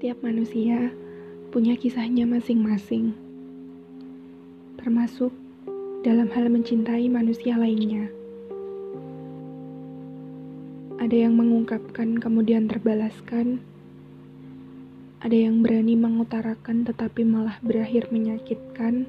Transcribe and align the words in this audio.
Setiap 0.00 0.24
manusia 0.24 0.96
punya 1.52 1.76
kisahnya 1.76 2.24
masing-masing, 2.24 3.12
termasuk 4.80 5.28
dalam 6.00 6.24
hal 6.32 6.48
mencintai 6.48 7.04
manusia 7.12 7.60
lainnya. 7.60 8.08
Ada 10.96 11.28
yang 11.28 11.36
mengungkapkan 11.36 12.16
kemudian 12.16 12.64
terbalaskan, 12.64 13.60
ada 15.20 15.36
yang 15.36 15.60
berani 15.60 16.00
mengutarakan 16.00 16.80
tetapi 16.88 17.20
malah 17.20 17.60
berakhir 17.60 18.08
menyakitkan, 18.08 19.04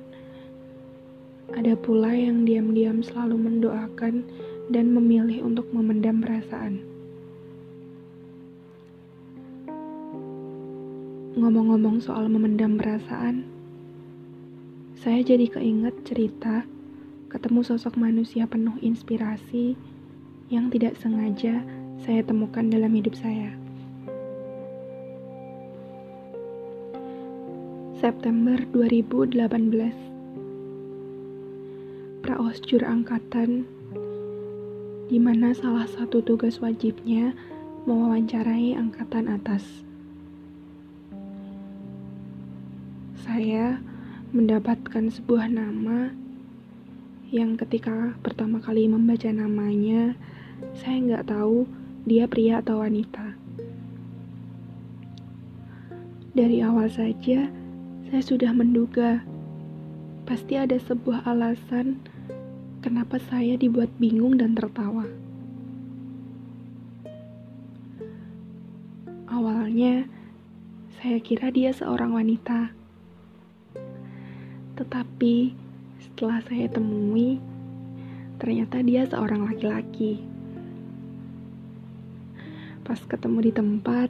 ada 1.55 1.71
pula 1.79 2.11
yang 2.11 2.43
diam-diam 2.43 3.00
selalu 3.00 3.39
mendoakan 3.39 4.28
dan 4.68 4.92
memilih 4.92 5.39
untuk 5.39 5.71
memendam 5.71 6.19
perasaan. 6.19 6.90
Ngomong-ngomong 11.31 12.03
soal 12.03 12.27
memendam 12.27 12.75
perasaan, 12.75 13.47
saya 14.99 15.23
jadi 15.23 15.47
keinget 15.47 15.95
cerita 16.04 16.67
ketemu 17.31 17.63
sosok 17.63 17.95
manusia 17.95 18.43
penuh 18.43 18.75
inspirasi 18.83 19.79
yang 20.51 20.67
tidak 20.67 20.99
sengaja 20.99 21.63
saya 22.04 22.19
temukan 22.27 22.67
dalam 22.67 22.91
hidup 22.91 23.15
saya. 23.15 23.55
September 27.95 28.59
2018 28.75 29.39
Praosjur 32.27 32.83
Angkatan 32.83 33.63
di 35.07 35.16
mana 35.16 35.55
salah 35.55 35.88
satu 35.88 36.19
tugas 36.19 36.59
wajibnya 36.59 37.31
mewawancarai 37.88 38.75
angkatan 38.75 39.31
atas. 39.31 39.63
Saya 43.22 43.77
mendapatkan 44.33 45.14
sebuah 45.14 45.45
nama 45.45 46.09
yang 47.30 47.53
ketika 47.53 48.17
pertama 48.25 48.58
kali 48.58 48.89
membaca 48.89 49.30
namanya, 49.30 50.17
saya 50.73 50.97
nggak 51.00 51.30
tahu 51.30 51.69
dia 52.09 52.25
pria 52.25 52.66
atau 52.66 52.81
wanita. 52.81 53.38
Dari 56.33 56.66
awal 56.66 56.89
saja, 56.89 57.47
saya 58.09 58.22
sudah 58.25 58.52
menduga 58.58 59.22
pasti 60.25 60.58
ada 60.58 60.81
sebuah 60.81 61.22
alasan 61.28 62.02
kenapa 62.81 63.22
saya 63.30 63.53
dibuat 63.53 63.94
bingung 64.02 64.41
dan 64.41 64.58
tertawa. 64.58 65.06
Awalnya, 69.30 70.09
saya 70.97 71.22
kira 71.22 71.53
dia 71.53 71.72
seorang 71.72 72.17
wanita 72.17 72.80
tetapi 74.81 75.53
setelah 76.01 76.41
saya 76.49 76.65
temui, 76.65 77.37
ternyata 78.41 78.81
dia 78.81 79.05
seorang 79.05 79.45
laki-laki. 79.45 80.25
Pas 82.81 82.97
ketemu 83.05 83.45
di 83.45 83.51
tempat, 83.53 84.09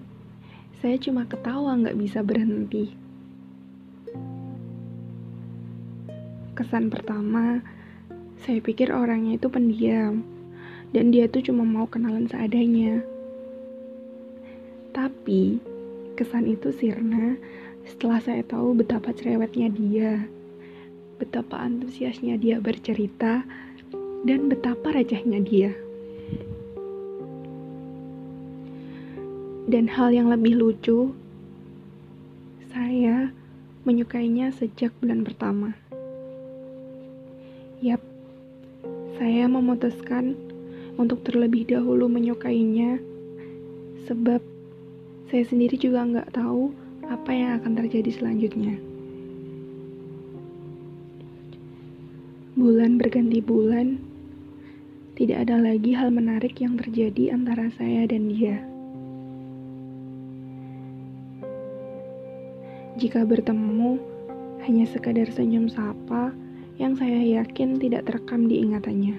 saya 0.80 0.96
cuma 0.96 1.28
ketawa 1.28 1.76
nggak 1.76 2.00
bisa 2.00 2.24
berhenti. 2.24 2.96
Kesan 6.56 6.88
pertama, 6.88 7.60
saya 8.40 8.64
pikir 8.64 8.96
orangnya 8.96 9.36
itu 9.36 9.52
pendiam, 9.52 10.24
dan 10.96 11.12
dia 11.12 11.28
tuh 11.28 11.44
cuma 11.44 11.68
mau 11.68 11.84
kenalan 11.84 12.32
seadanya. 12.32 13.04
Tapi, 14.96 15.60
kesan 16.16 16.48
itu 16.48 16.72
sirna 16.72 17.36
setelah 17.84 18.24
saya 18.24 18.40
tahu 18.48 18.72
betapa 18.72 19.12
cerewetnya 19.12 19.68
dia 19.68 20.32
betapa 21.22 21.62
antusiasnya 21.62 22.42
dia 22.42 22.58
bercerita, 22.58 23.46
dan 24.26 24.50
betapa 24.50 24.90
rajahnya 24.90 25.38
dia. 25.46 25.72
Dan 29.70 29.86
hal 29.86 30.10
yang 30.10 30.34
lebih 30.34 30.58
lucu, 30.58 31.14
saya 32.74 33.30
menyukainya 33.86 34.50
sejak 34.58 34.90
bulan 34.98 35.22
pertama. 35.22 35.78
Yap, 37.86 38.02
saya 39.22 39.46
memutuskan 39.46 40.34
untuk 40.98 41.22
terlebih 41.22 41.70
dahulu 41.70 42.10
menyukainya 42.10 42.98
sebab 44.10 44.42
saya 45.30 45.44
sendiri 45.48 45.80
juga 45.80 46.04
nggak 46.04 46.36
tahu 46.36 46.74
apa 47.08 47.32
yang 47.32 47.58
akan 47.62 47.80
terjadi 47.80 48.12
selanjutnya. 48.12 48.91
Bulan 52.62 53.02
berganti 53.02 53.42
bulan, 53.42 53.98
tidak 55.18 55.50
ada 55.50 55.58
lagi 55.58 55.98
hal 55.98 56.14
menarik 56.14 56.62
yang 56.62 56.78
terjadi 56.78 57.34
antara 57.34 57.74
saya 57.74 58.06
dan 58.06 58.30
dia. 58.30 58.62
Jika 63.02 63.26
bertemu, 63.26 63.98
hanya 64.62 64.86
sekadar 64.86 65.26
senyum 65.34 65.74
sapa 65.74 66.38
yang 66.78 66.94
saya 66.94 67.42
yakin 67.42 67.82
tidak 67.82 68.06
terekam 68.06 68.46
di 68.46 68.62
ingatannya. 68.62 69.18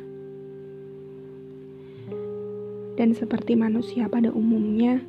Dan 2.94 3.10
seperti 3.10 3.58
manusia 3.58 4.06
pada 4.06 4.30
umumnya, 4.30 5.02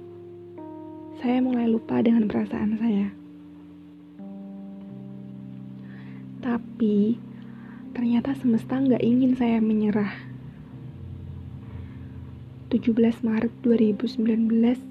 saya 1.22 1.38
mulai 1.38 1.70
lupa 1.70 2.02
dengan 2.02 2.26
perasaan 2.26 2.82
saya. 2.82 3.14
Tapi, 6.42 7.30
Ternyata 7.94 8.34
semesta 8.34 8.82
nggak 8.82 9.06
ingin 9.06 9.38
saya 9.38 9.62
menyerah. 9.62 10.10
17 12.74 12.90
Maret 13.22 13.54
2019, 13.62 14.82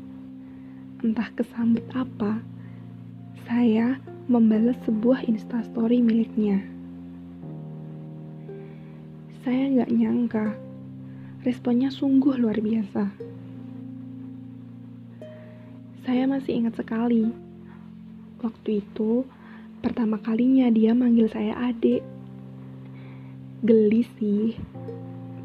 entah 1.02 1.28
kesambut 1.34 1.82
apa, 1.98 2.38
saya 3.42 3.98
membalas 4.30 4.78
sebuah 4.86 5.26
instastory 5.26 5.98
miliknya. 5.98 6.62
Saya 9.42 9.66
nggak 9.66 9.90
nyangka, 9.90 10.54
responnya 11.42 11.90
sungguh 11.90 12.38
luar 12.38 12.62
biasa. 12.62 13.10
Saya 16.06 16.30
masih 16.30 16.62
ingat 16.62 16.78
sekali, 16.78 17.34
waktu 18.38 18.78
itu 18.78 19.26
pertama 19.82 20.22
kalinya 20.22 20.70
dia 20.70 20.94
manggil 20.94 21.26
saya 21.26 21.58
adik 21.66 22.11
geli 23.62 24.02
sih. 24.18 24.58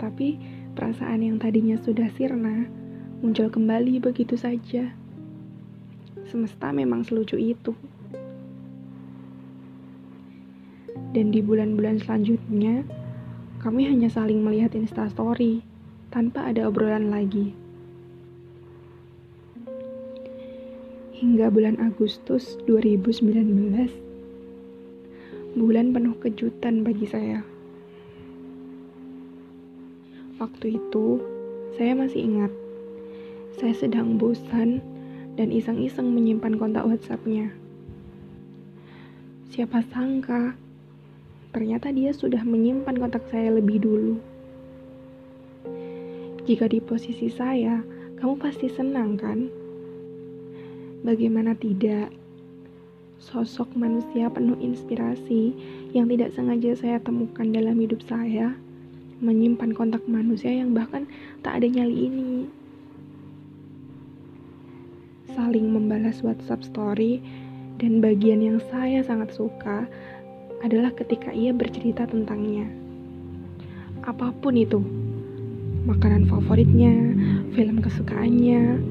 Tapi 0.02 0.42
perasaan 0.74 1.22
yang 1.22 1.38
tadinya 1.38 1.78
sudah 1.78 2.10
sirna 2.18 2.66
muncul 3.22 3.50
kembali 3.50 4.02
begitu 4.02 4.34
saja. 4.34 4.90
Semesta 6.26 6.74
memang 6.74 7.06
selucu 7.06 7.38
itu. 7.38 7.78
Dan 11.14 11.30
di 11.30 11.46
bulan-bulan 11.46 12.02
selanjutnya 12.02 12.84
kami 13.62 13.86
hanya 13.86 14.10
saling 14.10 14.42
melihat 14.42 14.74
instastory 14.74 15.62
tanpa 16.10 16.50
ada 16.50 16.70
obrolan 16.70 17.14
lagi. 17.14 17.54
Hingga 21.18 21.50
bulan 21.50 21.82
Agustus 21.82 22.58
2019 22.70 24.06
bulan 25.58 25.90
penuh 25.90 26.14
kejutan 26.22 26.86
bagi 26.86 27.10
saya 27.10 27.42
Waktu 30.38 30.78
itu, 30.78 31.18
saya 31.74 31.98
masih 31.98 32.30
ingat. 32.30 32.54
Saya 33.58 33.74
sedang 33.74 34.22
bosan 34.22 34.86
dan 35.34 35.50
iseng-iseng 35.50 36.14
menyimpan 36.14 36.62
kontak 36.62 36.86
WhatsApp-nya. 36.86 37.50
Siapa 39.50 39.82
sangka, 39.90 40.54
ternyata 41.58 41.90
dia 41.90 42.14
sudah 42.14 42.46
menyimpan 42.46 43.02
kontak 43.02 43.26
saya 43.34 43.50
lebih 43.50 43.82
dulu. 43.82 44.22
Jika 46.46 46.70
di 46.70 46.86
posisi 46.86 47.34
saya, 47.34 47.82
kamu 48.22 48.38
pasti 48.38 48.70
senang 48.70 49.18
kan? 49.18 49.50
Bagaimana 51.02 51.58
tidak? 51.58 52.14
Sosok 53.18 53.74
manusia 53.74 54.30
penuh 54.30 54.62
inspirasi 54.62 55.58
yang 55.98 56.06
tidak 56.14 56.30
sengaja 56.38 56.78
saya 56.78 57.02
temukan 57.02 57.50
dalam 57.50 57.74
hidup 57.82 58.06
saya 58.06 58.54
menyimpan 59.20 59.74
kontak 59.74 60.06
manusia 60.06 60.54
yang 60.54 60.78
bahkan 60.78 61.10
tak 61.42 61.62
ada 61.62 61.68
nyali 61.68 62.10
ini. 62.10 62.32
Saling 65.34 65.70
membalas 65.70 66.22
WhatsApp 66.26 66.66
story 66.66 67.22
dan 67.78 68.02
bagian 68.02 68.42
yang 68.42 68.58
saya 68.74 69.06
sangat 69.06 69.34
suka 69.34 69.86
adalah 70.66 70.90
ketika 70.98 71.30
ia 71.30 71.54
bercerita 71.54 72.10
tentangnya. 72.10 72.66
Apa 74.02 74.34
pun 74.34 74.58
itu, 74.58 74.82
makanan 75.86 76.26
favoritnya, 76.26 76.94
film 77.54 77.84
kesukaannya, 77.84 78.82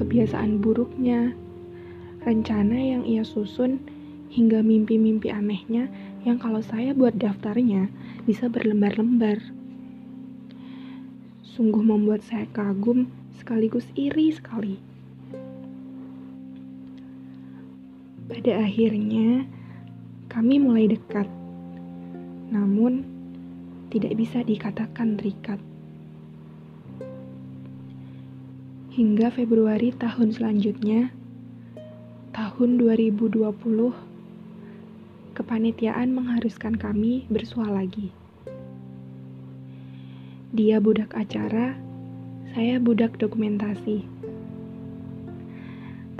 kebiasaan 0.00 0.64
buruknya, 0.64 1.36
rencana 2.24 2.78
yang 2.78 3.02
ia 3.04 3.26
susun 3.26 3.82
hingga 4.32 4.64
mimpi-mimpi 4.64 5.28
anehnya 5.28 5.92
yang 6.24 6.40
kalau 6.40 6.64
saya 6.64 6.96
buat 6.96 7.18
daftarnya 7.20 7.92
bisa 8.24 8.48
berlembar-lembar. 8.48 9.61
Sungguh 11.52 11.84
membuat 11.84 12.24
saya 12.24 12.48
kagum 12.48 13.12
sekaligus 13.36 13.84
iri 13.92 14.32
sekali. 14.32 14.80
Pada 18.24 18.64
akhirnya, 18.64 19.44
kami 20.32 20.56
mulai 20.56 20.88
dekat. 20.88 21.28
Namun, 22.48 23.04
tidak 23.92 24.16
bisa 24.16 24.40
dikatakan 24.40 25.20
terikat. 25.20 25.60
Hingga 28.96 29.28
Februari 29.36 29.92
tahun 29.92 30.32
selanjutnya, 30.32 31.12
tahun 32.32 32.80
2020, 32.80 33.92
kepanitiaan 35.36 36.16
mengharuskan 36.16 36.80
kami 36.80 37.28
bersua 37.28 37.68
lagi. 37.68 38.21
Dia 40.52 40.84
budak 40.84 41.16
acara, 41.16 41.72
saya 42.52 42.76
budak 42.76 43.16
dokumentasi. 43.16 44.04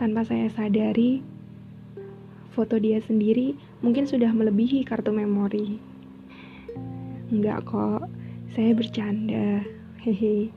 Tanpa 0.01 0.25
saya 0.25 0.49
sadari, 0.49 1.21
foto 2.57 2.81
dia 2.81 2.97
sendiri 3.05 3.53
mungkin 3.85 4.09
sudah 4.09 4.33
melebihi 4.33 4.89
kartu 4.89 5.13
memori. 5.13 5.77
Enggak 7.29 7.69
kok, 7.69 8.09
saya 8.57 8.73
bercanda. 8.73 9.69
Hehe. 10.01 10.49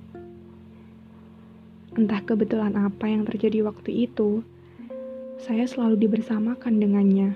Entah 1.99 2.23
kebetulan 2.23 2.79
apa 2.79 3.11
yang 3.11 3.27
terjadi 3.27 3.59
waktu 3.67 4.07
itu, 4.07 4.39
saya 5.35 5.67
selalu 5.67 5.99
dibersamakan 5.99 6.79
dengannya. 6.79 7.35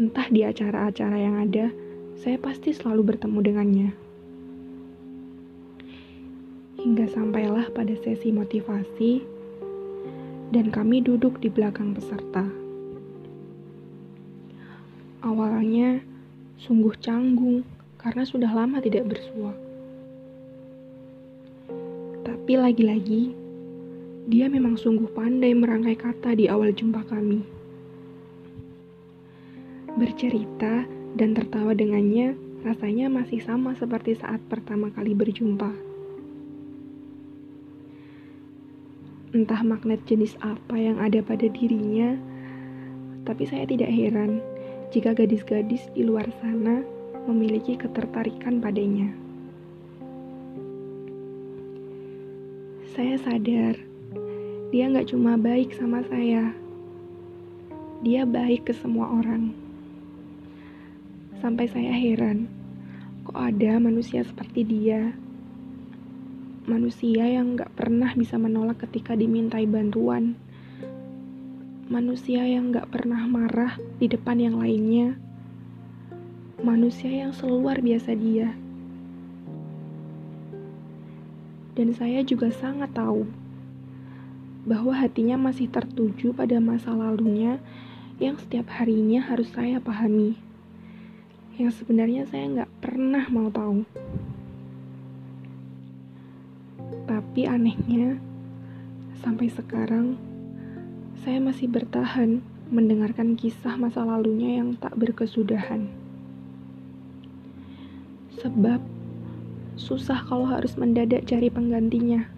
Entah 0.00 0.32
di 0.32 0.48
acara-acara 0.48 1.16
yang 1.20 1.44
ada, 1.44 1.68
saya 2.16 2.40
pasti 2.40 2.72
selalu 2.72 3.12
bertemu 3.12 3.38
dengannya. 3.44 4.05
Hingga 6.86 7.10
sampailah 7.10 7.74
pada 7.74 7.98
sesi 7.98 8.30
motivasi, 8.30 9.18
dan 10.54 10.70
kami 10.70 11.02
duduk 11.02 11.42
di 11.42 11.50
belakang 11.50 11.90
peserta. 11.90 12.46
Awalnya 15.26 15.98
sungguh 16.62 16.94
canggung 17.02 17.66
karena 17.98 18.22
sudah 18.22 18.54
lama 18.54 18.78
tidak 18.78 19.10
bersua. 19.10 19.50
Tapi 22.22 22.54
lagi-lagi, 22.54 23.34
dia 24.30 24.46
memang 24.46 24.78
sungguh 24.78 25.10
pandai 25.10 25.58
merangkai 25.58 25.98
kata 25.98 26.38
di 26.38 26.46
awal 26.46 26.70
jumpa 26.70 27.02
kami. 27.10 27.42
Bercerita 29.98 30.86
dan 31.18 31.34
tertawa 31.34 31.74
dengannya 31.74 32.38
rasanya 32.62 33.10
masih 33.10 33.42
sama 33.42 33.74
seperti 33.74 34.14
saat 34.14 34.38
pertama 34.46 34.94
kali 34.94 35.18
berjumpa. 35.18 35.95
Entah 39.36 39.60
magnet 39.60 40.00
jenis 40.08 40.32
apa 40.40 40.80
yang 40.80 40.96
ada 40.96 41.20
pada 41.20 41.44
dirinya, 41.44 42.16
tapi 43.28 43.44
saya 43.44 43.68
tidak 43.68 43.92
heran 43.92 44.40
jika 44.88 45.12
gadis-gadis 45.12 45.92
di 45.92 46.08
luar 46.08 46.24
sana 46.40 46.80
memiliki 47.28 47.76
ketertarikan 47.76 48.64
padanya. 48.64 49.12
Saya 52.96 53.20
sadar, 53.20 53.76
dia 54.72 54.88
nggak 54.88 55.12
cuma 55.12 55.36
baik 55.36 55.76
sama 55.76 56.00
saya, 56.08 56.56
dia 58.00 58.24
baik 58.24 58.64
ke 58.64 58.72
semua 58.72 59.20
orang. 59.20 59.52
Sampai 61.44 61.68
saya 61.68 61.92
heran, 61.92 62.48
kok 63.28 63.36
ada 63.36 63.76
manusia 63.76 64.24
seperti 64.24 64.64
dia? 64.64 65.12
Manusia 66.66 67.24
yang 67.30 67.54
gak 67.54 67.72
pernah 67.78 68.10
bisa 68.12 68.36
menolak 68.36 68.82
ketika 68.82 69.14
dimintai 69.14 69.64
bantuan 69.70 70.34
manusia 71.86 72.42
yang 72.42 72.74
gak 72.74 72.90
pernah 72.90 73.30
marah 73.30 73.78
di 74.02 74.10
depan 74.10 74.42
yang 74.42 74.58
lainnya, 74.58 75.14
manusia 76.58 77.06
yang 77.06 77.30
seluar 77.30 77.78
biasa 77.78 78.10
dia. 78.18 78.58
Dan 81.78 81.94
saya 81.94 82.26
juga 82.26 82.50
sangat 82.50 82.90
tahu 82.90 83.30
bahwa 84.66 84.98
hatinya 84.98 85.38
masih 85.38 85.70
tertuju 85.70 86.34
pada 86.34 86.58
masa 86.58 86.90
lalunya 86.90 87.62
yang 88.18 88.34
setiap 88.34 88.66
harinya 88.74 89.22
harus 89.22 89.46
saya 89.54 89.78
pahami. 89.78 90.34
Yang 91.54 91.86
sebenarnya 91.86 92.26
saya 92.26 92.50
nggak 92.50 92.72
pernah 92.82 93.30
mau 93.30 93.46
tahu. 93.46 93.86
Tapi 97.16 97.48
anehnya, 97.48 98.20
sampai 99.24 99.48
sekarang 99.48 100.20
saya 101.24 101.40
masih 101.40 101.64
bertahan 101.64 102.44
mendengarkan 102.68 103.40
kisah 103.40 103.72
masa 103.80 104.04
lalunya 104.04 104.60
yang 104.60 104.76
tak 104.76 104.92
berkesudahan. 105.00 105.88
Sebab 108.36 108.84
susah 109.80 110.28
kalau 110.28 110.44
harus 110.44 110.76
mendadak 110.76 111.24
cari 111.24 111.48
penggantinya. 111.48 112.28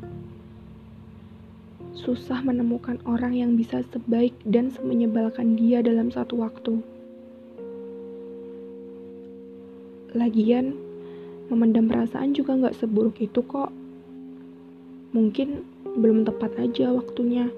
Susah 1.99 2.39
menemukan 2.47 3.03
orang 3.03 3.35
yang 3.35 3.59
bisa 3.59 3.83
sebaik 3.91 4.39
dan 4.47 4.71
semenyebalkan 4.71 5.59
dia 5.59 5.83
dalam 5.83 6.15
satu 6.15 6.39
waktu. 6.39 6.79
Lagian, 10.15 10.79
memendam 11.51 11.91
perasaan 11.91 12.31
juga 12.31 12.55
gak 12.71 12.79
seburuk 12.79 13.19
itu 13.19 13.43
kok. 13.43 13.75
Mungkin 15.09 15.65
belum 15.97 16.29
tepat 16.29 16.59
aja 16.61 16.93
waktunya. 16.93 17.49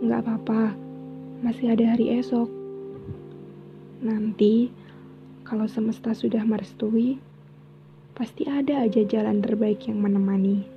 Nggak 0.00 0.20
apa-apa, 0.24 0.72
masih 1.44 1.76
ada 1.76 1.92
hari 1.92 2.16
esok. 2.16 2.48
Nanti, 4.00 4.72
kalau 5.44 5.68
semesta 5.68 6.16
sudah 6.16 6.40
merestui, 6.46 7.20
pasti 8.14 8.48
ada 8.48 8.80
aja 8.80 9.04
jalan 9.04 9.44
terbaik 9.44 9.84
yang 9.90 10.00
menemani. 10.00 10.69